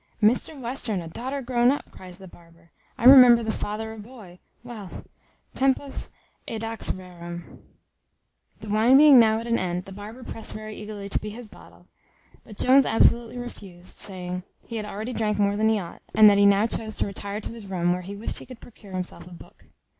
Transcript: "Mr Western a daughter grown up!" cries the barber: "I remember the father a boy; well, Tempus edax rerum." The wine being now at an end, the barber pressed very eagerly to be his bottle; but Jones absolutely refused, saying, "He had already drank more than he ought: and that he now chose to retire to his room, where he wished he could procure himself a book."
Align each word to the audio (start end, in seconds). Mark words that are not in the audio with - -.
"Mr 0.19 0.59
Western 0.59 0.99
a 0.99 1.07
daughter 1.07 1.43
grown 1.43 1.69
up!" 1.69 1.91
cries 1.91 2.17
the 2.17 2.27
barber: 2.27 2.71
"I 2.97 3.03
remember 3.05 3.43
the 3.43 3.51
father 3.51 3.93
a 3.93 3.99
boy; 3.99 4.39
well, 4.63 5.05
Tempus 5.53 6.09
edax 6.47 6.89
rerum." 6.91 7.59
The 8.61 8.69
wine 8.69 8.97
being 8.97 9.19
now 9.19 9.37
at 9.37 9.45
an 9.45 9.59
end, 9.59 9.85
the 9.85 9.91
barber 9.91 10.23
pressed 10.23 10.53
very 10.53 10.75
eagerly 10.75 11.07
to 11.07 11.19
be 11.19 11.29
his 11.29 11.49
bottle; 11.49 11.85
but 12.43 12.57
Jones 12.57 12.87
absolutely 12.87 13.37
refused, 13.37 13.99
saying, 13.99 14.41
"He 14.65 14.77
had 14.77 14.87
already 14.87 15.13
drank 15.13 15.37
more 15.37 15.55
than 15.55 15.69
he 15.69 15.77
ought: 15.77 16.01
and 16.15 16.27
that 16.31 16.39
he 16.39 16.47
now 16.47 16.65
chose 16.65 16.95
to 16.95 17.05
retire 17.05 17.39
to 17.39 17.51
his 17.53 17.67
room, 17.67 17.91
where 17.93 18.01
he 18.01 18.15
wished 18.15 18.39
he 18.39 18.47
could 18.47 18.59
procure 18.59 18.93
himself 18.93 19.27
a 19.27 19.31
book." 19.31 19.65